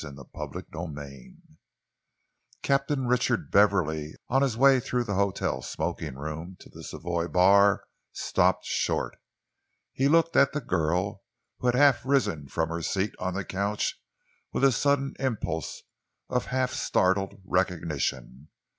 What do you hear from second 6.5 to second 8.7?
to the Savoy bar, stopped